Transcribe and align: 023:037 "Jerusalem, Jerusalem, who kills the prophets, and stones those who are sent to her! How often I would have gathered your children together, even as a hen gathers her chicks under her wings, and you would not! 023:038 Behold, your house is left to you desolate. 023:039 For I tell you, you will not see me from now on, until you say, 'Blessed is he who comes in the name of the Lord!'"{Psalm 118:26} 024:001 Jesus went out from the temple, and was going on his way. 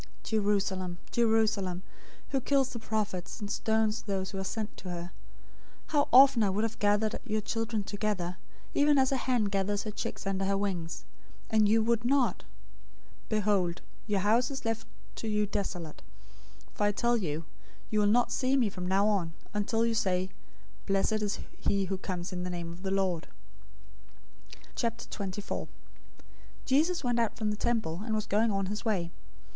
023:037 0.23 0.23
"Jerusalem, 0.31 0.97
Jerusalem, 1.11 1.83
who 2.29 2.41
kills 2.41 2.69
the 2.73 2.79
prophets, 2.79 3.39
and 3.39 3.51
stones 3.51 4.01
those 4.01 4.31
who 4.31 4.39
are 4.39 4.43
sent 4.43 4.75
to 4.77 4.89
her! 4.89 5.11
How 5.89 6.07
often 6.11 6.41
I 6.41 6.49
would 6.49 6.63
have 6.63 6.79
gathered 6.79 7.19
your 7.23 7.41
children 7.41 7.83
together, 7.83 8.37
even 8.73 8.97
as 8.97 9.11
a 9.11 9.15
hen 9.17 9.45
gathers 9.45 9.83
her 9.83 9.91
chicks 9.91 10.25
under 10.25 10.45
her 10.45 10.57
wings, 10.57 11.05
and 11.51 11.69
you 11.69 11.83
would 11.83 12.03
not! 12.03 12.45
023:038 13.29 13.37
Behold, 13.37 13.81
your 14.07 14.21
house 14.21 14.49
is 14.49 14.65
left 14.65 14.87
to 15.17 15.27
you 15.27 15.45
desolate. 15.45 16.01
023:039 16.69 16.75
For 16.77 16.83
I 16.85 16.91
tell 16.93 17.15
you, 17.17 17.45
you 17.91 17.99
will 17.99 18.07
not 18.07 18.31
see 18.31 18.57
me 18.57 18.69
from 18.69 18.87
now 18.87 19.07
on, 19.07 19.33
until 19.53 19.85
you 19.85 19.93
say, 19.93 20.29
'Blessed 20.87 21.21
is 21.21 21.37
he 21.59 21.85
who 21.85 21.99
comes 21.99 22.33
in 22.33 22.41
the 22.41 22.49
name 22.49 22.71
of 22.73 22.81
the 22.81 22.89
Lord!'"{Psalm 22.89 24.91
118:26} 24.93 25.43
024:001 25.43 25.67
Jesus 26.65 27.03
went 27.03 27.19
out 27.19 27.37
from 27.37 27.51
the 27.51 27.55
temple, 27.57 28.01
and 28.03 28.15
was 28.15 28.25
going 28.25 28.49
on 28.49 28.65
his 28.65 28.83
way. 28.83 29.11